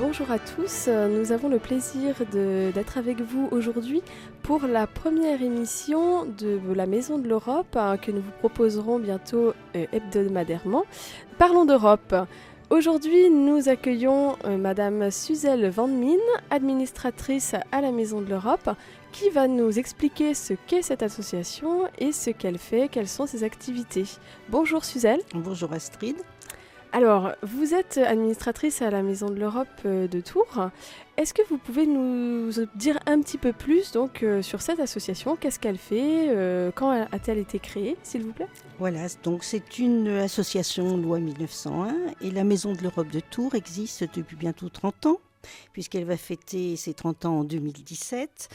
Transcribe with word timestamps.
bonjour 0.00 0.30
à 0.30 0.38
tous. 0.38 0.88
Nous 0.88 1.30
avons 1.30 1.48
le 1.48 1.58
plaisir 1.58 2.14
d'être 2.32 2.96
avec 2.96 3.20
vous 3.20 3.48
aujourd'hui 3.50 4.02
pour 4.42 4.62
la 4.62 4.86
première 4.86 5.42
émission 5.42 6.24
de 6.24 6.58
la 6.74 6.86
Maison 6.86 7.18
de 7.18 7.28
l'Europe 7.28 7.76
hein, 7.76 7.98
que 7.98 8.10
nous 8.10 8.22
vous 8.22 8.32
proposerons 8.38 8.98
bientôt 8.98 9.52
euh, 9.76 9.86
hebdomadairement. 9.92 10.84
Parlons 11.38 11.66
d'Europe. 11.66 12.14
Aujourd'hui, 12.70 13.28
nous 13.30 13.68
accueillons 13.68 14.36
euh, 14.46 14.56
Madame 14.56 15.10
Suzelle 15.10 15.68
Van 15.68 15.88
Min, 15.88 16.16
administratrice 16.50 17.54
à 17.70 17.80
la 17.82 17.92
Maison 17.92 18.22
de 18.22 18.30
l'Europe, 18.30 18.70
qui 19.12 19.28
va 19.28 19.48
nous 19.48 19.78
expliquer 19.78 20.32
ce 20.34 20.54
qu'est 20.66 20.82
cette 20.82 21.02
association 21.02 21.88
et 21.98 22.12
ce 22.12 22.30
qu'elle 22.30 22.58
fait, 22.58 22.88
quelles 22.88 23.08
sont 23.08 23.26
ses 23.26 23.44
activités. 23.44 24.04
Bonjour 24.48 24.84
Suzelle. 24.84 25.20
Bonjour 25.34 25.72
Astrid. 25.72 26.16
Alors, 26.92 27.32
vous 27.44 27.72
êtes 27.72 27.98
administratrice 27.98 28.82
à 28.82 28.90
la 28.90 29.02
Maison 29.02 29.30
de 29.30 29.38
l'Europe 29.38 29.68
euh, 29.86 30.08
de 30.08 30.20
Tours. 30.20 30.70
Est-ce 31.16 31.32
que 31.32 31.42
vous 31.48 31.56
pouvez 31.56 31.86
nous 31.86 32.50
dire 32.74 32.98
un 33.06 33.20
petit 33.20 33.38
peu 33.38 33.52
plus 33.52 33.92
donc, 33.92 34.24
euh, 34.24 34.42
sur 34.42 34.60
cette 34.60 34.80
association? 34.80 35.36
Qu'est-ce 35.36 35.60
qu'elle 35.60 35.78
fait 35.78 36.28
euh, 36.30 36.72
Quand 36.74 36.90
a-t-elle 36.90 37.38
été 37.38 37.60
créée, 37.60 37.96
s'il 38.02 38.24
vous 38.24 38.32
plaît? 38.32 38.48
Voilà, 38.80 39.06
donc 39.22 39.44
c'est 39.44 39.78
une 39.78 40.08
association 40.08 40.96
loi 40.96 41.20
1901 41.20 41.94
et 42.22 42.30
la 42.32 42.42
Maison 42.42 42.72
de 42.72 42.82
l'Europe 42.82 43.10
de 43.10 43.20
Tours 43.20 43.54
existe 43.54 44.04
depuis 44.16 44.36
bientôt 44.36 44.68
30 44.68 45.06
ans, 45.06 45.20
puisqu'elle 45.72 46.04
va 46.04 46.16
fêter 46.16 46.74
ses 46.74 46.94
30 46.94 47.24
ans 47.24 47.38
en 47.40 47.44
2017. 47.44 48.48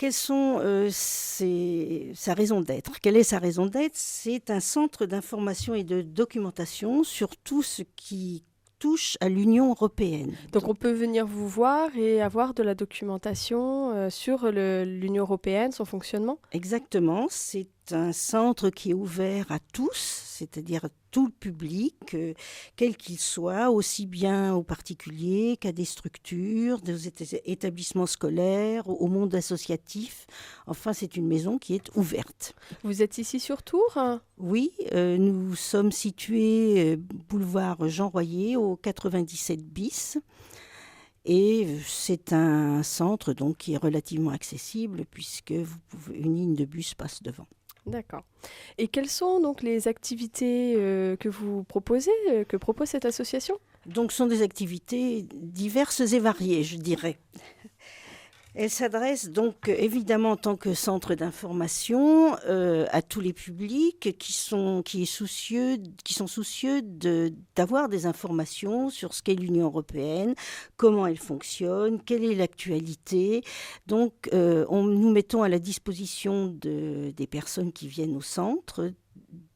Quelles 0.00 0.14
sont 0.14 0.56
euh, 0.62 0.88
sa 0.90 2.32
raison 2.32 2.62
d'être? 2.62 3.02
Quelle 3.02 3.18
est 3.18 3.22
sa 3.22 3.38
raison 3.38 3.66
d'être? 3.66 3.96
C'est 3.96 4.48
un 4.48 4.58
centre 4.58 5.04
d'information 5.04 5.74
et 5.74 5.84
de 5.84 6.00
documentation 6.00 7.04
sur 7.04 7.36
tout 7.36 7.62
ce 7.62 7.82
qui 7.96 8.42
touche 8.78 9.18
à 9.20 9.28
l'Union 9.28 9.68
européenne. 9.68 10.34
Donc 10.52 10.68
on 10.68 10.74
peut 10.74 10.90
venir 10.90 11.26
vous 11.26 11.46
voir 11.46 11.94
et 11.98 12.22
avoir 12.22 12.54
de 12.54 12.62
la 12.62 12.74
documentation 12.74 13.90
euh, 13.90 14.08
sur 14.08 14.50
l'Union 14.50 15.24
européenne, 15.24 15.70
son 15.70 15.84
fonctionnement? 15.84 16.38
Exactement, 16.52 17.26
c'est 17.28 17.68
un 17.92 18.12
centre 18.12 18.70
qui 18.70 18.90
est 18.90 18.94
ouvert 18.94 19.50
à 19.50 19.58
tous, 19.58 19.96
c'est-à-dire 19.96 20.88
tout 21.10 21.26
le 21.26 21.32
public, 21.32 22.14
euh, 22.14 22.34
quel 22.76 22.96
qu'il 22.96 23.18
soit, 23.18 23.70
aussi 23.70 24.06
bien 24.06 24.54
aux 24.54 24.62
particuliers 24.62 25.56
qu'à 25.60 25.72
des 25.72 25.84
structures, 25.84 26.80
des 26.80 27.08
établissements 27.44 28.06
scolaires, 28.06 28.88
au 28.88 29.06
monde 29.08 29.34
associatif. 29.34 30.26
Enfin, 30.66 30.92
c'est 30.92 31.16
une 31.16 31.26
maison 31.26 31.58
qui 31.58 31.74
est 31.74 31.94
ouverte. 31.96 32.54
Vous 32.84 33.02
êtes 33.02 33.18
ici 33.18 33.40
sur 33.40 33.62
Tours 33.62 33.98
Oui, 34.38 34.72
euh, 34.92 35.18
nous 35.18 35.54
sommes 35.54 35.92
situés 35.92 36.94
euh, 36.94 36.96
boulevard 37.28 37.88
Jean 37.88 38.08
Royer 38.08 38.56
au 38.56 38.76
97 38.76 39.64
bis. 39.64 40.18
Et 41.24 41.66
c'est 41.86 42.32
un 42.32 42.82
centre 42.82 43.34
donc 43.34 43.58
qui 43.58 43.74
est 43.74 43.78
relativement 43.78 44.30
accessible 44.30 45.04
puisque 45.10 45.52
vous 45.52 45.78
pouvez, 45.88 46.18
une 46.18 46.34
ligne 46.34 46.54
de 46.54 46.64
bus 46.64 46.94
passe 46.94 47.22
devant. 47.22 47.46
D'accord. 47.86 48.22
Et 48.78 48.88
quelles 48.88 49.08
sont 49.08 49.40
donc 49.40 49.62
les 49.62 49.88
activités 49.88 50.74
euh, 50.76 51.16
que 51.16 51.28
vous 51.28 51.64
proposez, 51.64 52.10
euh, 52.30 52.44
que 52.44 52.56
propose 52.56 52.88
cette 52.88 53.04
association? 53.04 53.58
Donc, 53.86 54.12
ce 54.12 54.18
sont 54.18 54.26
des 54.26 54.42
activités 54.42 55.26
diverses 55.34 56.00
et 56.00 56.18
variées, 56.18 56.62
je 56.62 56.76
dirais. 56.76 57.18
Elle 58.54 58.70
s'adresse 58.70 59.30
donc 59.30 59.68
évidemment 59.68 60.32
en 60.32 60.36
tant 60.36 60.56
que 60.56 60.74
centre 60.74 61.14
d'information 61.14 62.36
euh, 62.46 62.86
à 62.90 63.00
tous 63.00 63.20
les 63.20 63.32
publics 63.32 64.18
qui 64.18 64.32
sont, 64.32 64.82
soucieux, 65.04 65.78
sont 66.04 66.26
d'avoir 67.54 67.88
des 67.88 68.06
informations 68.06 68.90
sur 68.90 69.14
ce 69.14 69.22
qu'est 69.22 69.34
l'Union 69.34 69.66
européenne, 69.66 70.34
comment 70.76 71.06
elle 71.06 71.18
fonctionne, 71.18 72.02
quelle 72.02 72.24
est 72.24 72.34
l'actualité. 72.34 73.44
Donc 73.86 74.28
euh, 74.32 74.66
nous 74.68 75.12
mettons 75.12 75.44
à 75.44 75.48
la 75.48 75.60
disposition 75.60 76.48
de, 76.48 77.12
des 77.16 77.26
personnes 77.28 77.72
qui 77.72 77.86
viennent 77.86 78.16
au 78.16 78.20
centre 78.22 78.90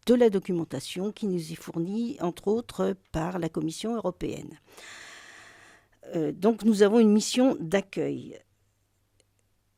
de 0.06 0.14
la 0.14 0.30
documentation 0.30 1.10
qui 1.10 1.26
nous 1.26 1.52
est 1.52 1.56
fournie 1.56 2.16
entre 2.20 2.46
autres 2.46 2.94
par 3.10 3.40
la 3.40 3.48
Commission 3.48 3.96
européenne. 3.96 4.60
Euh, 6.14 6.30
donc 6.30 6.62
nous 6.64 6.82
avons 6.82 7.00
une 7.00 7.12
mission 7.12 7.56
d'accueil. 7.58 8.38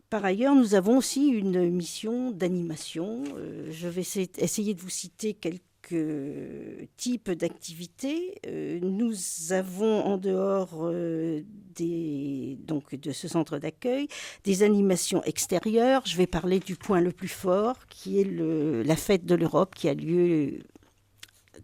Par 0.08 0.24
ailleurs, 0.24 0.54
nous 0.54 0.74
avons 0.74 0.98
aussi 0.98 1.28
une 1.28 1.68
mission 1.70 2.30
d'animation. 2.30 3.24
Euh, 3.36 3.66
je 3.70 3.88
vais 3.88 4.02
essayer 4.02 4.74
de 4.74 4.80
vous 4.80 4.88
citer 4.88 5.34
quelques 5.34 6.88
types 6.96 7.30
d'activités. 7.30 8.36
Euh, 8.46 8.78
nous 8.80 9.14
avons 9.50 10.04
en 10.04 10.16
dehors 10.16 10.78
euh, 10.82 11.42
de 11.78 13.12
ce 13.12 13.26
centre 13.26 13.58
d'accueil 13.58 14.06
des 14.44 14.62
animations 14.62 15.24
extérieures. 15.24 16.02
Je 16.06 16.16
vais 16.16 16.28
parler 16.28 16.60
du 16.60 16.76
point 16.76 17.00
le 17.00 17.10
plus 17.10 17.28
fort, 17.28 17.86
qui 17.88 18.20
est 18.20 18.24
la 18.24 18.96
fête 18.96 19.26
de 19.26 19.34
l'Europe 19.34 19.74
qui 19.74 19.88
a 19.88 19.94
lieu 19.94 20.60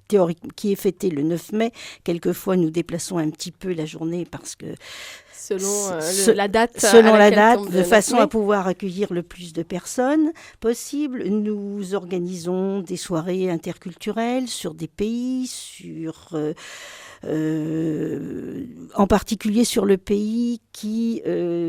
théorique, 0.08 0.40
qui 0.56 0.72
est 0.72 0.76
fêtée 0.76 1.10
le 1.10 1.22
9 1.22 1.52
mai. 1.52 1.72
Quelquefois, 2.04 2.56
nous 2.56 2.70
déplaçons 2.70 3.18
un 3.18 3.30
petit 3.30 3.52
peu 3.52 3.72
la 3.72 3.86
journée 3.86 4.26
parce 4.30 4.56
que 4.56 4.66
selon 5.42 5.92
euh, 5.92 6.34
la 6.34 6.48
date. 6.48 6.78
Selon 6.78 7.16
la 7.16 7.30
date, 7.30 7.70
de 7.70 7.82
façon 7.82 8.16
à 8.16 8.26
pouvoir 8.26 8.66
accueillir 8.66 9.12
le 9.12 9.22
plus 9.22 9.52
de 9.52 9.62
personnes 9.62 10.32
possible. 10.60 11.24
Nous 11.24 11.94
organisons 11.94 12.80
des 12.80 12.96
soirées 12.96 13.50
interculturelles 13.50 14.48
sur 14.48 14.74
des 14.74 14.88
pays, 14.88 15.46
sur 15.46 16.28
euh, 16.34 16.54
euh, 17.24 18.66
en 18.94 19.06
particulier 19.06 19.64
sur 19.64 19.84
le 19.84 19.96
pays 19.96 20.60
qui 20.72 21.22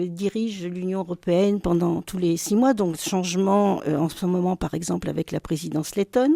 dirige 0.08 0.66
l'Union 0.66 1.00
européenne 1.00 1.60
pendant 1.60 2.02
tous 2.02 2.18
les 2.18 2.38
six 2.38 2.56
mois. 2.56 2.74
Donc 2.74 2.98
changement 2.98 3.82
en 3.88 4.10
ce 4.10 4.26
moment, 4.26 4.56
par 4.56 4.74
exemple, 4.74 5.10
avec 5.10 5.32
la 5.32 5.40
présidence 5.40 5.96
lettonne. 5.96 6.36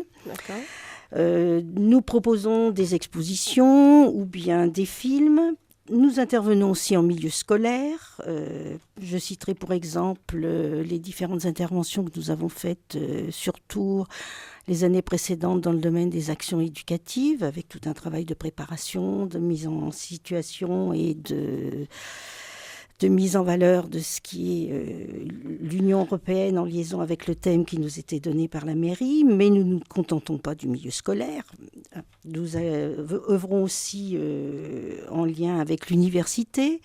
Nous 1.15 2.01
proposons 2.01 2.71
des 2.71 2.95
expositions 2.95 4.13
ou 4.13 4.25
bien 4.25 4.67
des 4.67 4.85
films 4.85 5.55
nous 5.89 6.19
intervenons 6.19 6.71
aussi 6.71 6.97
en 6.97 7.03
milieu 7.03 7.29
scolaire. 7.29 8.19
Euh, 8.27 8.77
je 9.01 9.17
citerai 9.17 9.53
pour 9.53 9.73
exemple 9.73 10.41
euh, 10.43 10.83
les 10.83 10.99
différentes 10.99 11.45
interventions 11.45 12.03
que 12.03 12.11
nous 12.17 12.29
avons 12.29 12.49
faites 12.49 12.95
euh, 12.95 13.31
sur 13.31 13.53
Tours 13.59 14.07
les 14.67 14.83
années 14.83 15.01
précédentes 15.01 15.61
dans 15.61 15.71
le 15.71 15.79
domaine 15.79 16.09
des 16.09 16.29
actions 16.29 16.59
éducatives, 16.59 17.41
avec 17.41 17.69
tout 17.69 17.79
un 17.85 17.93
travail 17.93 18.25
de 18.25 18.33
préparation, 18.33 19.25
de 19.25 19.39
mise 19.39 19.65
en 19.65 19.91
situation 19.91 20.91
et 20.91 21.13
de 21.13 21.87
de 22.99 23.07
mise 23.07 23.35
en 23.35 23.43
valeur 23.43 23.87
de 23.87 23.99
ce 23.99 24.21
qui 24.21 24.65
est 24.65 24.71
euh, 24.71 25.25
l'Union 25.61 26.01
européenne 26.01 26.57
en 26.57 26.65
liaison 26.65 26.99
avec 26.99 27.27
le 27.27 27.35
thème 27.35 27.63
qui 27.63 27.79
nous 27.79 27.99
était 27.99 28.19
donné 28.19 28.47
par 28.47 28.65
la 28.65 28.73
mairie, 28.73 29.23
mais 29.23 29.49
nous 29.49 29.63
ne 29.63 29.73
nous 29.73 29.81
contentons 29.87 30.39
pas 30.39 30.55
du 30.55 30.67
milieu 30.67 30.89
scolaire. 30.89 31.43
Nous 32.25 32.55
œuvrons 32.57 33.63
aussi 33.63 34.13
euh, 34.15 35.01
en 35.11 35.25
lien 35.25 35.59
avec 35.59 35.89
l'université. 35.89 36.81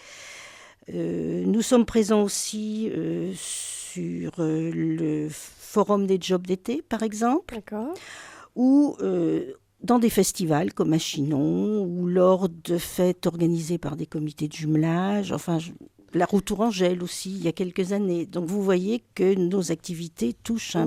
Euh, 0.93 1.45
nous 1.47 1.63
sommes 1.63 1.87
présents 1.87 2.23
aussi 2.23 2.91
sur 3.35 4.33
le 4.39 5.29
forum 5.31 6.07
des 6.07 6.19
jobs 6.21 6.47
d'été, 6.47 6.83
par 6.83 7.03
exemple, 7.03 7.59
ou 8.55 8.97
dans 9.83 9.99
des 9.99 10.11
festivals 10.11 10.75
comme 10.75 10.93
à 10.93 10.99
Chinon 10.99 11.83
ou 11.85 12.07
lors 12.07 12.49
de 12.49 12.79
fêtes 12.79 13.27
organisées 13.27 13.79
par 13.79 13.97
des 13.97 14.07
comités 14.07 14.47
de 14.47 14.53
jumelage. 14.53 15.33
Enfin, 15.33 15.59
la 16.15 16.27
route 16.27 16.45
Tourangelle 16.45 17.03
aussi, 17.03 17.31
il 17.31 17.43
y 17.43 17.49
a 17.49 17.53
quelques 17.53 17.93
années. 17.93 18.27
Donc 18.27 18.47
vous 18.47 18.63
voyez 18.63 19.03
que 19.15 19.35
nos 19.35 19.73
activités 19.73 20.33
touchent 20.33 20.77
un, 20.77 20.87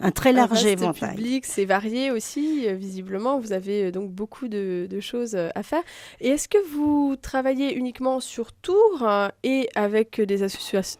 un, 0.00 0.10
très 0.10 0.32
large 0.32 0.64
éventail. 0.64 1.16
public, 1.16 1.46
c'est 1.46 1.64
varié 1.64 2.10
aussi, 2.10 2.66
euh, 2.66 2.74
visiblement. 2.74 3.38
Vous 3.40 3.52
avez 3.52 3.86
euh, 3.86 3.90
donc 3.90 4.10
beaucoup 4.10 4.48
de, 4.48 4.88
choses 5.00 5.34
euh, 5.34 5.48
à 5.54 5.62
faire. 5.62 5.82
Et 6.20 6.28
est-ce 6.28 6.48
que 6.48 6.58
vous 6.72 7.16
travaillez 7.20 7.74
uniquement 7.74 8.20
sur 8.20 8.52
Tours 8.52 9.06
et 9.42 9.68
avec 9.74 10.20
des, 10.20 10.46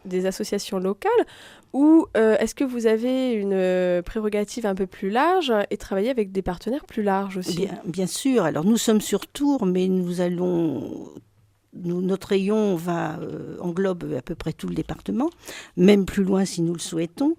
des 0.05 0.25
associations 0.25 0.79
locales 0.79 1.11
ou 1.73 2.07
est-ce 2.15 2.53
que 2.53 2.65
vous 2.65 2.85
avez 2.85 3.31
une 3.31 4.01
prérogative 4.03 4.65
un 4.65 4.75
peu 4.75 4.87
plus 4.87 5.09
large 5.09 5.53
et 5.69 5.77
travailler 5.77 6.09
avec 6.09 6.33
des 6.33 6.41
partenaires 6.41 6.85
plus 6.85 7.01
larges 7.01 7.37
aussi? 7.37 7.55
Bien, 7.55 7.79
bien 7.85 8.07
sûr. 8.07 8.43
Alors 8.43 8.65
nous 8.65 8.75
sommes 8.75 8.99
sur 8.99 9.25
Tours, 9.25 9.65
mais 9.65 9.87
nous 9.87 10.19
allons 10.19 11.13
notre 11.73 12.29
rayon 12.29 12.75
va, 12.75 13.17
euh, 13.19 13.57
englobe 13.59 14.13
à 14.17 14.21
peu 14.21 14.35
près 14.35 14.53
tout 14.53 14.67
le 14.67 14.75
département, 14.75 15.29
même 15.77 16.05
plus 16.05 16.23
loin 16.23 16.45
si 16.45 16.61
nous 16.61 16.73
le 16.73 16.79
souhaitons. 16.79 17.35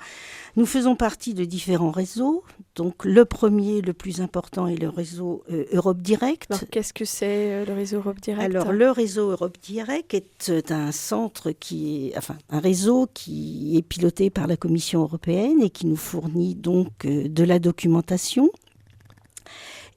Nous 0.56 0.67
faisons 0.67 0.96
partie 0.96 1.34
de 1.34 1.44
différents 1.44 1.90
réseaux. 1.90 2.43
Donc 2.75 3.05
le 3.05 3.25
premier, 3.25 3.81
le 3.82 3.93
plus 3.93 4.20
important, 4.20 4.67
est 4.67 4.76
le 4.76 4.88
réseau 4.88 5.44
euh, 5.50 5.64
Europe 5.73 6.00
Direct. 6.00 6.50
Alors 6.50 6.64
qu'est-ce 6.70 6.93
que 6.93 7.05
c'est 7.05 7.52
euh, 7.52 7.64
le 7.67 7.75
réseau 7.75 7.99
Europe 7.99 8.20
Direct? 8.20 8.44
Alors 8.44 8.73
le 8.73 8.90
réseau 8.90 9.31
Europe 9.31 9.58
Direct 9.62 10.14
est 10.49 10.73
un 10.73 10.93
centre 10.93 11.50
qui 11.52 12.08
est, 12.08 12.17
enfin 12.17 12.37
un 12.50 12.61
réseau 12.61 13.08
qui 13.12 13.76
est 13.76 13.82
piloté 13.82 14.31
par 14.31 14.46
la 14.46 14.56
Commission 14.56 15.02
européenne 15.02 15.62
et 15.62 15.70
qui 15.70 15.87
nous 15.87 15.96
fournit 15.96 16.55
donc 16.55 17.06
de 17.06 17.44
la 17.44 17.58
documentation. 17.58 18.50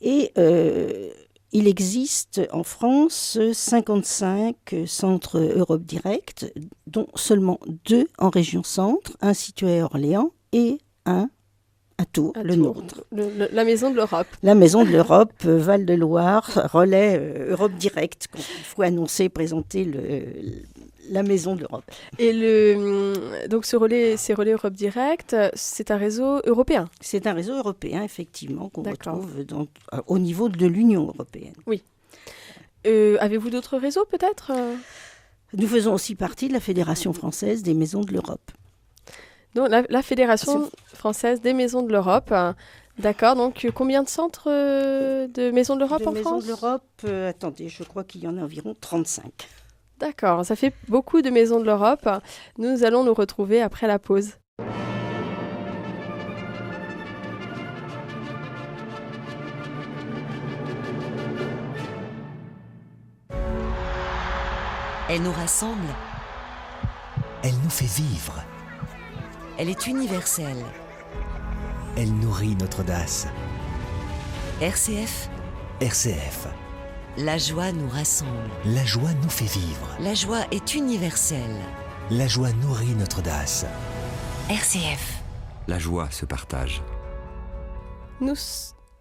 Et 0.01 0.31
il 1.55 1.69
existe 1.69 2.41
en 2.51 2.63
France 2.63 3.39
55 3.53 4.75
centres 4.85 5.39
Europe 5.39 5.83
Direct, 5.83 6.51
dont 6.85 7.07
seulement 7.15 7.61
deux 7.85 8.07
en 8.17 8.29
région 8.29 8.61
centre, 8.61 9.15
un 9.21 9.33
situé 9.33 9.79
à 9.79 9.85
Orléans 9.85 10.33
et 10.51 10.79
un 11.05 11.29
à 11.97 12.03
Tours, 12.03 12.33
le 12.43 12.55
nôtre. 12.55 13.05
la 13.13 13.63
Maison 13.63 13.89
de 13.89 13.95
l'Europe. 13.95 14.27
La 14.43 14.53
Maison 14.53 14.83
de 14.83 14.89
l'Europe, 14.89 15.31
euh, 15.45 15.57
Val-de-Loire, 15.57 16.69
relais 16.73 17.17
euh, 17.17 17.51
Europe 17.51 17.71
Direct, 17.75 18.27
qu'il 18.35 18.43
faut 18.43 18.81
annoncer, 18.81 19.29
présenter 19.29 19.85
le, 19.85 20.25
la 21.09 21.23
Maison 21.23 21.55
de 21.55 21.61
l'Europe. 21.61 21.83
Et 22.19 22.33
le, 22.33 22.75
hum, 22.75 23.47
donc 23.49 23.65
ce 23.65 23.75
relais, 23.75 24.17
ces 24.17 24.33
relais 24.33 24.51
Europe 24.51 24.73
Direct, 24.73 25.35
c'est 25.53 25.91
un 25.91 25.97
réseau 25.97 26.41
européen 26.45 26.89
C'est 27.01 27.27
un 27.27 27.33
réseau 27.33 27.53
européen, 27.53 28.03
effectivement, 28.03 28.69
qu'on 28.69 28.83
retrouve 28.83 29.43
dans, 29.43 29.67
euh, 29.93 30.01
au 30.07 30.19
niveau 30.19 30.49
de 30.49 30.65
l'Union 30.65 31.07
européenne. 31.07 31.55
Oui. 31.67 31.83
Avez-vous 32.85 33.49
d'autres 33.49 33.77
réseaux 33.77 34.05
peut-être 34.05 34.51
Nous 35.53 35.67
faisons 35.67 35.95
aussi 35.95 36.13
partie 36.13 36.49
de 36.49 36.53
la 36.53 36.59
Fédération 36.59 37.13
française 37.13 37.63
des 37.63 37.73
maisons 37.73 38.01
de 38.01 38.13
l'Europe. 38.13 38.51
Donc, 39.55 39.69
la, 39.69 40.01
Fédération 40.03 40.69
française 40.93 41.41
des 41.41 41.53
maisons 41.53 41.81
de 41.81 41.91
l'Europe. 41.91 42.31
D'accord, 42.97 43.35
donc 43.35 43.67
combien 43.73 44.03
de 44.03 44.09
centres 44.09 44.49
euh, 44.49 45.27
de 45.27 45.51
maisons 45.51 45.75
de 45.75 45.81
l'Europe 45.81 46.01
en 46.07 46.13
France 46.13 46.15
Maisons 46.15 46.39
de 46.39 46.47
l'Europe, 46.47 46.83
euh, 47.03 47.29
attendez, 47.29 47.67
je 47.67 47.83
crois 47.83 48.05
qu'il 48.05 48.23
y 48.23 48.27
en 48.27 48.37
a 48.37 48.41
environ 48.41 48.73
35. 48.79 49.31
D'accord, 49.99 50.45
ça 50.45 50.55
fait 50.55 50.73
beaucoup 50.89 51.21
de 51.21 51.29
maisons 51.29 51.59
de 51.59 51.65
l'Europe. 51.65 52.09
Nous 52.57 52.83
allons 52.83 53.03
nous 53.03 53.13
retrouver 53.13 53.61
après 53.61 53.87
la 53.87 53.97
pause. 53.99 54.33
Elle 65.07 65.21
nous 65.21 65.31
rassemble. 65.31 65.87
Elle 67.43 67.53
nous 67.63 67.69
fait 67.69 67.85
vivre. 67.85 68.43
Elle 69.57 69.69
est 69.69 69.87
universelle. 69.87 70.65
Elle 71.95 72.11
nourrit 72.15 72.55
notre 72.55 72.81
audace. 72.81 73.27
RCF 74.59 75.29
RCF. 75.79 76.64
La 77.17 77.37
joie 77.37 77.71
nous 77.71 77.87
rassemble. 77.87 78.51
La 78.65 78.83
joie 78.83 79.13
nous 79.23 79.29
fait 79.29 79.45
vivre. 79.45 79.87
La 80.01 80.13
joie 80.13 80.41
est 80.51 80.75
universelle. 80.75 81.61
La 82.11 82.27
joie 82.27 82.51
nourrit 82.61 82.93
notre 82.93 83.19
audace. 83.19 83.65
RCF. 84.49 85.21
La 85.69 85.79
joie 85.79 86.11
se 86.11 86.25
partage. 86.25 86.83
Nous, 88.19 88.35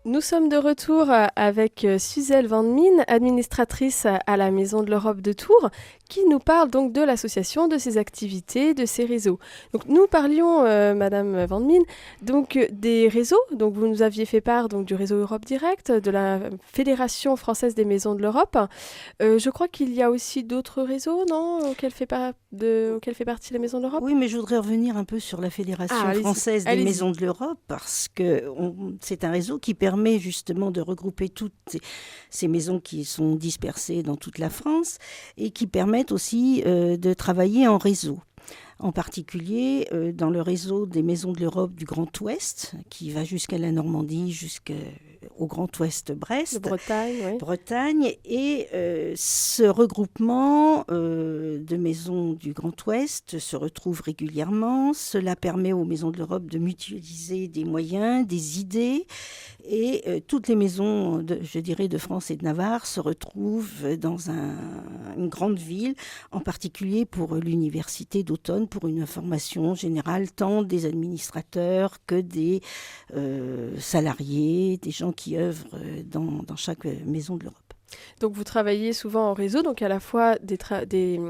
nous 0.06 0.20
sommes 0.20 0.50
de 0.50 0.56
retour 0.58 1.10
euh, 1.10 1.26
avec 1.34 1.84
euh, 1.84 1.98
Suzelle 1.98 2.46
Van 2.46 2.62
Mine, 2.62 3.04
administratrice 3.08 4.06
à 4.26 4.36
la 4.36 4.50
Maison 4.50 4.82
de 4.82 4.90
l'Europe 4.90 5.22
de 5.22 5.32
Tours, 5.32 5.70
qui 6.10 6.26
nous 6.26 6.38
parle 6.38 6.70
donc 6.70 6.92
de 6.92 7.00
l'association, 7.00 7.68
de 7.68 7.78
ses 7.78 7.96
activités, 7.96 8.74
de 8.74 8.84
ses 8.84 9.06
réseaux. 9.06 9.38
Donc 9.72 9.86
nous 9.86 10.06
parlions, 10.06 10.62
euh, 10.64 10.94
Madame 10.94 11.46
Van 11.46 11.60
Mine, 11.60 11.84
donc 12.20 12.58
des 12.70 13.08
réseaux. 13.08 13.40
Donc 13.52 13.72
vous 13.74 13.86
nous 13.86 14.02
aviez 14.02 14.26
fait 14.26 14.42
part 14.42 14.68
donc 14.68 14.84
du 14.84 14.94
réseau 14.94 15.16
Europe 15.16 15.46
Direct, 15.46 15.90
de 15.90 16.10
la 16.10 16.38
Fédération 16.66 17.34
française 17.36 17.74
des 17.74 17.86
maisons 17.86 18.14
de 18.14 18.20
l'Europe. 18.20 18.58
je 19.20 19.50
crois 19.50 19.68
qu'il 19.68 19.94
y 19.94 20.02
a 20.02 20.10
aussi 20.10 20.44
d'autres 20.44 20.82
réseaux, 20.82 21.24
non, 21.30 21.70
auxquels 21.70 21.92
fait, 21.92 22.06
de, 22.54 22.98
fait 23.12 23.24
partie 23.24 23.52
la 23.52 23.58
Maison 23.58 23.78
de 23.78 23.84
l'Europe. 23.84 24.02
Oui, 24.02 24.14
mais 24.14 24.28
je 24.28 24.36
voudrais 24.36 24.58
revenir 24.58 24.96
un 24.96 25.04
peu 25.04 25.20
sur 25.20 25.40
la 25.40 25.50
Fédération 25.50 25.96
ah, 25.98 26.14
française 26.14 26.64
des 26.64 26.82
maisons 26.82 27.10
de 27.10 27.20
l'Europe 27.20 27.58
parce 27.68 28.08
que 28.08 28.44
c'est 29.00 29.24
un 29.24 29.30
réseau 29.30 29.58
qui 29.58 29.74
permet 29.74 30.18
justement 30.18 30.70
de 30.70 30.80
regrouper 30.80 31.28
toutes 31.28 31.76
ces 32.30 32.48
maisons 32.48 32.80
qui 32.80 33.04
sont 33.04 33.36
dispersées 33.36 34.02
dans 34.02 34.16
toute 34.16 34.38
la 34.38 34.50
France 34.50 34.98
et 35.36 35.50
qui 35.50 35.66
permettent 35.66 36.12
aussi 36.12 36.62
euh, 36.66 36.96
de 36.96 37.12
travailler 37.14 37.68
en 37.68 37.78
réseau 37.78 38.18
en 38.78 38.92
particulier 38.92 39.86
euh, 39.92 40.12
dans 40.12 40.30
le 40.30 40.42
réseau 40.42 40.86
des 40.86 41.02
maisons 41.02 41.32
de 41.32 41.40
l'Europe 41.40 41.74
du 41.74 41.84
Grand 41.84 42.20
Ouest, 42.20 42.74
qui 42.90 43.10
va 43.10 43.24
jusqu'à 43.24 43.56
la 43.56 43.70
Normandie, 43.70 44.32
jusqu'au 45.24 45.46
Grand 45.46 45.78
Ouest 45.80 46.12
Brest. 46.12 46.60
Bretagne, 46.60 47.38
Bretagne. 47.38 48.14
Et 48.24 48.66
euh, 48.72 49.12
ce 49.16 49.62
regroupement 49.64 50.84
euh, 50.90 51.58
de 51.58 51.76
maisons 51.76 52.32
du 52.32 52.52
Grand 52.52 52.74
Ouest 52.86 53.38
se 53.38 53.56
retrouve 53.56 54.00
régulièrement. 54.00 54.92
Cela 54.92 55.36
permet 55.36 55.72
aux 55.72 55.84
maisons 55.84 56.10
de 56.10 56.18
l'Europe 56.18 56.46
de 56.46 56.58
mutualiser 56.58 57.48
des 57.48 57.64
moyens, 57.64 58.26
des 58.26 58.60
idées. 58.60 59.06
Et 59.66 60.22
toutes 60.26 60.48
les 60.48 60.56
maisons, 60.56 61.22
de, 61.22 61.38
je 61.42 61.58
dirais, 61.58 61.88
de 61.88 61.96
France 61.96 62.30
et 62.30 62.36
de 62.36 62.44
Navarre 62.44 62.86
se 62.86 63.00
retrouvent 63.00 63.96
dans 63.96 64.18
une 64.28 65.28
grande 65.28 65.58
ville, 65.58 65.94
en 66.32 66.40
particulier 66.40 67.06
pour 67.06 67.36
l'université 67.36 68.22
d'automne 68.22 68.68
pour 68.68 68.86
une 68.88 69.00
information 69.00 69.74
générale 69.74 70.30
tant 70.30 70.62
des 70.62 70.84
administrateurs 70.84 71.98
que 72.06 72.20
des 72.20 72.60
euh, 73.14 73.74
salariés, 73.78 74.76
des 74.76 74.90
gens 74.90 75.12
qui 75.12 75.38
œuvrent 75.38 75.78
dans, 76.04 76.42
dans 76.46 76.56
chaque 76.56 76.84
maison 76.84 77.36
de 77.36 77.44
l'Europe. 77.44 77.64
Donc 78.20 78.32
vous 78.32 78.44
travaillez 78.44 78.92
souvent 78.92 79.30
en 79.30 79.34
réseau, 79.34 79.62
donc 79.62 79.82
à 79.82 79.88
la 79.88 80.00
fois 80.00 80.36
des, 80.42 80.58
des, 80.86 81.20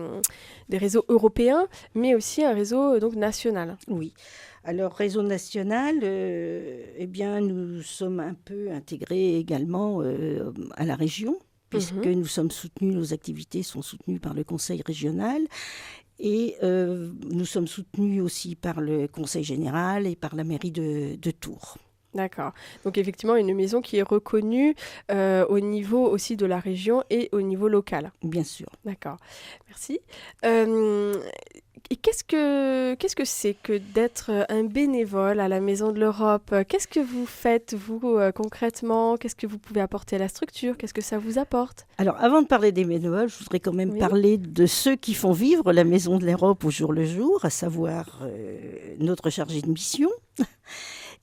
des, 0.69 0.79
réseaux 0.79 1.05
européens, 1.09 1.67
mais 1.95 2.15
aussi 2.15 2.45
un 2.45 2.55
réseau 2.55 2.99
donc 2.99 3.15
national. 3.15 3.77
Oui. 3.89 4.15
Alors 4.65 4.95
réseau 4.95 5.23
national, 5.23 6.01
euh, 6.03 6.85
eh 6.97 7.07
bien 7.07 7.41
nous 7.41 7.83
sommes 7.83 8.21
un 8.21 8.35
peu 8.35 8.71
intégrés 8.71 9.37
également 9.37 10.01
euh, 10.01 10.53
à 10.77 10.85
la 10.85 10.97
région 10.97 11.39
puisque 11.69 12.07
mhm. 12.07 12.13
nous 12.13 12.27
sommes 12.27 12.51
soutenus, 12.51 12.95
nos 12.95 13.13
activités 13.13 13.63
sont 13.63 13.83
soutenues 13.83 14.21
par 14.21 14.35
le 14.35 14.45
Conseil 14.45 14.83
régional 14.87 15.43
et 16.19 16.57
euh, 16.63 17.13
nous 17.31 17.45
sommes 17.45 17.67
soutenus 17.67 18.23
aussi 18.23 18.55
par 18.55 18.81
le 18.81 19.09
Conseil 19.09 19.45
général 19.45 20.07
et 20.07 20.17
par 20.17 20.37
la 20.37 20.45
mairie 20.45 20.71
de, 20.71 21.31
Tours. 21.33 21.79
D'accord. 22.15 22.53
Donc 22.85 22.97
effectivement, 22.97 23.35
une 23.35 23.55
maison 23.55 23.83
qui 23.83 23.97
est 23.97 24.03
reconnue 24.03 24.77
euh, 25.11 25.45
au 25.47 25.59
niveau 25.59 26.07
aussi 26.07 26.37
de 26.37 26.47
la 26.47 26.61
région 26.61 27.03
et 27.11 27.29
au 27.33 27.43
niveau 27.43 27.67
local. 27.67 28.13
Bien 28.23 28.45
sûr. 28.45 28.69
D'accord. 28.85 29.17
Merci. 29.67 29.99
Euh, 30.45 31.21
et 31.91 31.97
qu'est-ce 31.97 32.25
que 32.25 32.95
qu'est-ce 32.95 33.15
que 33.15 33.27
c'est 33.27 33.55
que 33.63 33.75
d'être 33.77 34.31
euh, 34.31 34.45
un 34.49 34.65
bénévole 34.65 35.39
à 35.39 35.49
la 35.49 35.61
Maison 35.61 35.93
de 35.93 36.01
l'Europe? 36.01 36.55
Qu'est-ce 36.69 36.89
que 36.89 37.01
vous 37.01 37.27
faites 37.27 37.75
vous 37.75 38.17
euh, 38.17 38.33
concrètement? 38.33 39.17
Qu'est-ce 39.17 39.37
que 39.37 39.47
vous 39.47 39.59
pouvez 39.59 39.83
apporter 39.83 40.17
à 40.17 40.19
la 40.19 40.29
structure? 40.29 40.79
Qu'est-ce 40.79 40.95
que 40.95 41.03
ça 41.03 41.19
vous 41.19 41.39
apporte? 41.39 41.87
Alors, 41.99 42.17
avant 42.19 42.41
de 42.41 42.47
parler 42.47 42.73
des 42.73 42.85
bénévoles, 42.85 43.29
je 43.29 43.39
voudrais 43.39 43.61
quand 43.61 43.75
même 43.75 43.99
parler 43.99 44.39
de 44.39 44.67
ceux 44.67 44.97
qui 44.97 45.13
font 45.13 45.33
vivre 45.33 45.73
la 45.73 45.85
Maison 45.85 46.19
de 46.19 46.25
l'Europe 46.25 46.65
au 46.65 46.71
jour 46.71 46.93
le 46.93 47.05
jour, 47.05 47.45
à 47.45 47.51
savoir 47.51 48.21
euh, 48.23 48.57
notre 48.99 49.29
chargé 49.29 49.61
de 49.61 49.69
mission. 49.69 50.09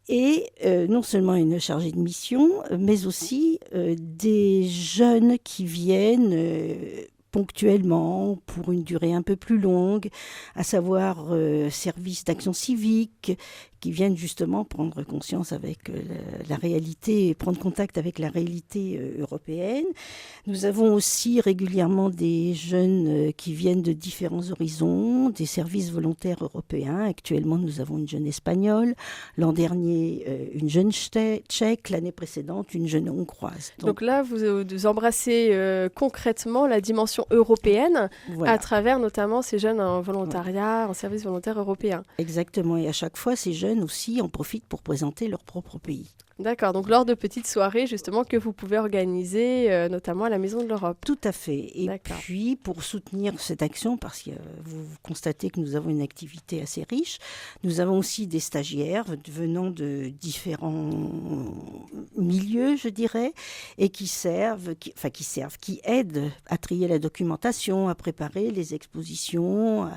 et 0.10 0.48
non 0.90 1.04
seulement 1.04 1.36
une 1.36 1.60
chargée 1.60 1.92
de 1.92 2.00
mission, 2.00 2.50
mais 2.78 3.06
aussi 3.06 3.60
des 3.72 4.64
jeunes 4.68 5.38
qui 5.40 5.64
viennent 5.64 6.34
ponctuellement, 7.32 8.38
pour 8.46 8.72
une 8.72 8.84
durée 8.84 9.14
un 9.14 9.22
peu 9.22 9.36
plus 9.36 9.58
longue, 9.58 10.10
à 10.56 10.64
savoir 10.64 11.28
euh, 11.30 11.70
service 11.70 12.24
d'action 12.26 12.54
civique, 12.54 13.38
qui 13.80 13.92
viennent 13.92 14.18
justement 14.18 14.64
prendre 14.64 15.02
conscience 15.02 15.54
avec 15.54 15.90
euh, 15.90 15.94
la, 16.50 16.56
réalité, 16.56 17.34
prendre 17.34 17.58
contact 17.58 17.98
avec 17.98 18.20
la 18.20 18.30
réalité 18.30 19.00
euh, 19.00 19.22
européenne. 19.22 19.86
Nous 20.46 20.66
avons 20.66 20.94
aussi 20.94 21.42
régulièrement 21.42 22.10
des 22.10 22.54
jeunes 22.54 23.34
qui 23.34 23.54
viennent 23.54 23.82
de 23.82 23.94
différents 23.94 24.52
horizons, 24.52 25.30
des 25.30 25.48
services 25.48 25.92
volontaires 25.92 26.44
européens. 26.44 27.06
Actuellement, 27.06 27.58
nous 27.58 27.82
avons 27.82 27.98
une 27.98 28.08
jeune 28.08 28.28
espagnole, 28.28 28.94
l'an 29.38 29.54
dernier 29.54 30.26
une 30.54 30.70
jeune 30.70 30.92
tchèque, 30.92 31.90
l'année 31.90 32.12
précédente 32.12 32.74
une 32.74 32.88
jeune 32.88 33.10
hongroise. 33.10 33.72
Donc, 33.80 34.02
là, 34.02 34.22
vous, 34.22 34.86
embrassez 34.86 35.56
concrètement 35.96 36.68
la 36.68 36.82
dimension 36.82 37.21
européenne 37.30 38.10
à 38.46 38.58
travers 38.58 39.00
notamment 39.00 39.42
ces 39.42 39.60
jeunes 39.60 39.82
en 39.82 40.02
volontariat, 40.02 40.88
en 40.90 40.94
service 40.94 41.24
volontaire 41.24 41.60
européen. 41.60 42.04
Exactement, 42.18 42.78
et 42.78 42.88
à 42.88 42.94
chaque 42.94 43.18
fois, 43.18 43.36
ces 43.36 43.54
jeunes 43.54 43.84
aussi 43.84 44.22
en 44.22 44.30
profitent 44.30 44.68
pour 44.68 44.82
présenter 44.82 45.28
leur 45.28 45.44
propre 45.44 45.78
pays. 45.78 46.12
D'accord, 46.42 46.74
donc 46.74 46.90
lors 46.90 47.06
de 47.06 47.14
petites 47.14 47.46
soirées 47.46 47.86
justement 47.86 48.24
que 48.24 48.36
vous 48.36 48.52
pouvez 48.52 48.80
organiser, 48.80 49.72
euh, 49.72 49.90
notamment 49.90 50.24
à 50.26 50.30
la 50.30 50.40
Maison 50.40 50.64
de 50.64 50.68
l'Europe. 50.68 50.98
Tout 51.06 51.20
à 51.24 51.32
fait. 51.32 51.72
Et 51.76 51.88
puis 52.20 52.56
pour 52.56 52.84
soutenir 52.84 53.40
cette 53.40 53.62
action, 53.62 53.96
parce 53.96 54.24
que 54.24 54.32
vous 54.64 54.84
constatez 55.04 55.52
que 55.52 55.60
nous 55.60 55.76
avons 55.76 55.92
une 55.92 56.02
activité 56.02 56.62
assez 56.62 56.84
riche, 56.90 57.20
nous 57.64 57.80
avons 57.80 57.98
aussi 58.00 58.26
des 58.26 58.40
stagiaires 58.40 59.06
venant 59.28 59.70
de 59.70 60.10
différents 60.20 60.90
milieux, 62.18 62.76
je 62.76 62.90
dirais, 62.90 63.34
et 63.78 63.90
qui 63.90 64.08
servent, 64.08 64.76
qui, 64.76 64.94
enfin 64.98 65.12
qui 65.12 65.24
servent, 65.24 65.58
qui 65.60 65.80
aident 65.84 66.32
à 66.48 66.58
trier 66.58 66.88
la 66.88 66.98
documentation, 66.98 67.88
à 67.88 67.94
préparer 67.94 68.50
les 68.50 68.74
expositions, 68.74 69.90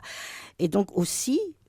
et 0.59 0.69
donc 0.69 0.97
aussi 0.97 1.41
euh, 1.41 1.64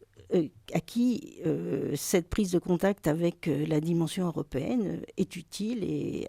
à 0.74 0.80
qui 0.80 1.38
euh, 1.46 1.94
cette 1.96 2.30
prise 2.30 2.51
de 2.51 2.60
contact 2.60 3.08
avec 3.08 3.48
euh, 3.48 3.65
la 3.68 3.80
dimension 3.80 4.25
européenne 4.25 5.01
est 5.18 5.36
utile 5.36 5.84
et 5.84 6.27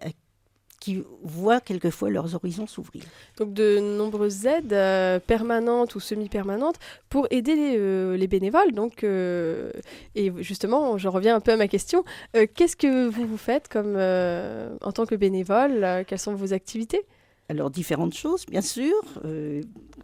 qui 0.79 1.03
voient 1.23 1.59
quelquefois 1.59 2.09
leurs 2.09 2.35
horizons 2.35 2.67
s'ouvrir. 2.67 3.03
Donc 3.37 3.53
de 3.53 3.79
nombreuses 3.79 4.45
aides 4.45 4.73
euh, 4.73 5.19
permanentes 5.19 5.95
ou 5.95 5.99
semi-permanentes 5.99 6.77
pour 7.09 7.27
aider 7.31 7.55
les, 7.55 7.75
euh, 7.77 8.27
bénévoles. 8.27 8.73
Donc, 8.73 9.03
euh, 9.03 9.71
et 10.15 10.31
justement, 10.39 10.97
je 10.97 11.07
reviens 11.07 11.35
un 11.35 11.39
peu 11.39 11.51
à 11.51 11.57
ma 11.57 11.67
question. 11.67 12.03
Qu'est-ce 12.33 12.75
que 12.75 13.07
vous 13.07 13.25
vous 13.25 13.37
faites 13.37 13.67
comme, 13.69 13.95
en 13.95 14.91
tant 14.91 15.05
que 15.05 15.15
bénévole? 15.15 16.03
Quelles 16.07 16.19
sont 16.19 16.35
vos 16.35 16.53
activités? 16.53 17.05
Alors 17.49 17.69
différentes 17.69 18.13
choses, 18.13 18.45
bien 18.45 18.61
sûr, 18.61 18.93
euh, 19.23 19.61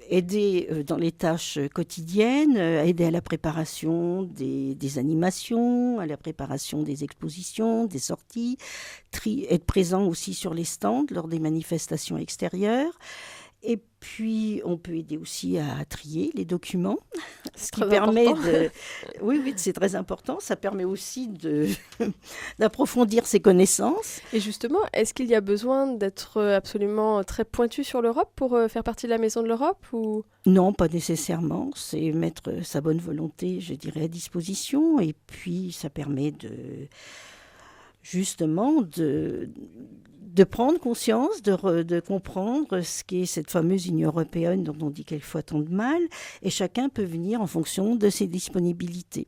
aider 0.10 0.68
euh, 0.72 0.84
dans 0.84 0.96
les 0.96 1.12
tâches 1.12 1.60
quotidiennes, 1.74 2.56
euh, 2.58 2.86
aider 2.86 3.06
à 3.06 3.12
la 3.12 3.22
préparation 3.22 4.24
des, 4.24 4.76
des, 4.76 4.98
animations, 4.98 6.00
à 6.00 6.06
la 6.06 6.16
préparation 6.16 6.84
des 6.84 7.04
expositions, 7.04 7.86
des 7.86 8.00
sorties, 8.00 8.58
être 9.50 9.66
présent 9.66 10.06
aussi 10.06 10.34
sur 10.34 10.54
les 10.54 10.64
stands 10.64 11.06
lors 11.12 11.28
des 11.28 11.40
manifestations 11.40 12.18
extérieures, 12.18 12.98
et 13.66 13.82
puis, 14.02 14.62
on 14.66 14.78
peut 14.78 14.98
aider 14.98 15.16
aussi 15.16 15.58
à 15.58 15.86
trier 15.86 16.32
les 16.36 16.44
documents, 16.44 16.98
ce 17.56 17.72
qui 17.72 17.80
permet 17.86 18.26
de. 18.26 18.70
Oui, 19.22 19.40
oui, 19.42 19.54
c'est 19.56 19.72
très 19.72 19.96
important. 19.96 20.40
Ça 20.42 20.58
permet 20.58 20.84
aussi 20.84 21.30
de 21.30 21.70
d'approfondir 22.60 23.26
ses 23.26 23.40
connaissances. 23.40 24.20
Et 24.34 24.42
justement, 24.42 24.80
est-ce 24.92 25.14
qu'il 25.14 25.28
y 25.28 25.36
a 25.36 25.40
besoin 25.40 25.88
d'être 25.88 26.42
absolument 26.42 27.24
très 27.24 27.46
pointu 27.46 27.86
sur 27.86 28.02
l'Europe 28.02 28.32
pour 28.36 28.56
euh, 28.56 28.68
faire 28.68 28.84
partie 28.84 29.06
de 29.06 29.12
la 29.12 29.18
Maison 29.18 29.42
de 29.42 29.48
l'Europe 29.48 29.86
ou? 29.94 30.26
Non, 30.46 30.74
pas 30.74 30.90
nécessairement. 30.90 31.70
C'est 31.74 32.12
mettre 32.12 32.62
sa 32.64 32.82
bonne 32.82 33.00
volonté, 33.00 33.62
je 33.62 33.74
dirais, 33.74 34.04
à 34.04 34.08
disposition. 34.10 35.00
Et 35.00 35.16
puis, 35.28 35.72
ça 35.72 35.90
permet 35.90 36.32
de 36.32 36.90
justement 38.04 38.82
de 38.82 39.50
de 40.34 40.44
prendre 40.44 40.80
conscience, 40.80 41.44
de, 41.44 41.84
de 41.84 42.00
comprendre 42.00 42.82
ce 42.82 43.04
qu'est 43.04 43.28
cette 43.28 43.52
fameuse 43.52 43.86
Union 43.86 44.10
européenne 44.10 44.64
dont 44.64 44.76
on 44.82 44.90
dit 44.90 45.06
quelquefois 45.06 45.44
tant 45.44 45.60
de 45.60 45.70
mal, 45.70 46.02
et 46.42 46.50
chacun 46.50 46.90
peut 46.90 47.04
venir 47.04 47.40
en 47.40 47.46
fonction 47.46 47.96
de 47.96 48.10
ses 48.10 48.26
disponibilités. 48.26 49.28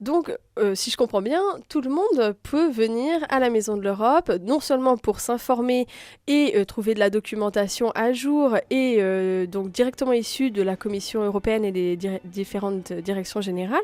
Donc, 0.00 0.36
euh, 0.58 0.74
si 0.74 0.90
je 0.90 0.96
comprends 0.96 1.20
bien, 1.20 1.42
tout 1.68 1.82
le 1.82 1.90
monde 1.90 2.34
peut 2.42 2.70
venir 2.70 3.20
à 3.28 3.40
la 3.40 3.50
Maison 3.50 3.76
de 3.76 3.82
l'Europe, 3.82 4.32
non 4.42 4.60
seulement 4.60 4.96
pour 4.96 5.20
s'informer 5.20 5.86
et 6.28 6.54
euh, 6.56 6.64
trouver 6.64 6.94
de 6.94 6.98
la 6.98 7.10
documentation 7.10 7.90
à 7.94 8.12
jour 8.12 8.56
et 8.70 8.96
euh, 9.00 9.46
donc 9.46 9.70
directement 9.70 10.12
issue 10.12 10.50
de 10.50 10.62
la 10.62 10.76
Commission 10.76 11.22
européenne 11.22 11.64
et 11.64 11.72
des 11.72 11.98
différentes 12.24 12.92
directions 12.92 13.42
générales, 13.42 13.82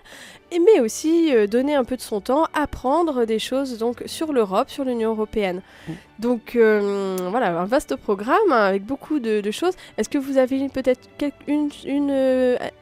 mais 0.52 0.80
aussi 0.80 1.32
donner 1.46 1.74
un 1.74 1.84
peu 1.84 1.96
de 1.96 2.00
son 2.00 2.20
temps, 2.20 2.46
apprendre 2.54 3.26
des 3.26 3.38
choses 3.38 3.78
donc 3.78 4.02
sur 4.06 4.32
l'Europe, 4.32 4.70
sur 4.70 4.84
l'Union 4.84 5.10
européenne. 5.10 5.62
Mm. 5.88 5.92
Donc 6.20 6.52
voilà, 6.54 7.60
un 7.60 7.64
vaste 7.64 7.96
programme 7.96 8.52
avec 8.52 8.84
beaucoup 8.84 9.18
de, 9.18 9.50
choses. 9.50 9.74
Est-ce 9.98 10.08
que 10.08 10.18
vous 10.18 10.38
avez 10.38 10.68
peut-être 10.68 11.08
une, 11.48 11.70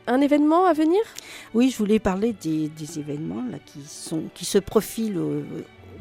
un 0.07 0.21
événement 0.21 0.67
à 0.67 0.75
venir? 0.75 1.01
Oui, 1.55 1.71
je 1.71 1.79
voulais 1.79 1.99
parler 1.99 2.35
des, 2.41 2.69
des 2.69 2.99
événements 2.99 3.43
là, 3.51 3.59
qui 3.65 3.80
qui, 4.35 4.45
se 4.45 4.59
profilent 4.59 5.19
au, 5.19 5.43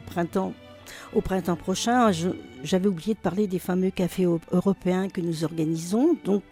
printemps 0.05 0.53
au 1.13 1.21
printemps 1.21 1.55
prochain. 1.55 2.12
J'avais 2.63 2.88
oublié 2.88 3.13
de 3.13 3.19
parler 3.19 3.48
des 3.48 3.59
fameux 3.59 3.91
cafés 3.91 4.25
européens 4.51 5.07
que 5.07 5.21
nous 5.21 5.43
organisons. 5.43 6.17
Donc, 6.24 6.43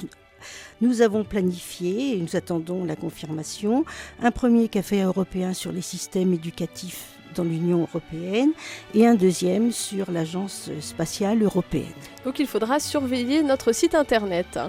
nous 0.82 1.02
avons 1.02 1.24
planifié, 1.24 2.18
et 2.18 2.22
nous 2.22 2.36
attendons 2.36 2.86
la 2.86 2.96
confirmation, 2.96 3.86
un 4.22 4.32
premier 4.32 4.68
café 4.68 5.02
européen 5.02 5.54
sur 5.54 5.72
les 5.72 5.82
systèmes 5.82 6.34
éducatifs 6.34 7.18
dans 7.36 7.44
l'Union 7.44 7.82
européenne 7.82 8.52
et 8.94 9.06
un 9.06 9.16
deuxième 9.16 9.72
sur 9.72 10.12
l'Agence 10.12 10.70
spatiale 10.82 11.44
européenne. 11.44 11.86
Donc 12.26 12.40
il 12.40 12.48
faudra 12.48 12.80
surveiller 12.80 13.44
notre 13.44 13.74
site 13.74 13.96
internet. 13.96 14.60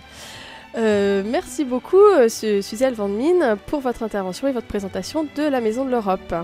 Euh, 0.77 1.23
merci 1.25 1.65
beaucoup, 1.65 1.97
euh, 1.97 2.29
Suzelle 2.29 2.95
Van 2.95 3.09
Mine, 3.09 3.57
pour 3.67 3.81
votre 3.81 4.03
intervention 4.03 4.49
et 4.49 4.53
votre 4.53 4.67
présentation 4.67 5.27
de 5.37 5.43
la 5.43 5.61
Maison 5.61 5.85
de 5.85 5.91
l'Europe. 5.91 6.35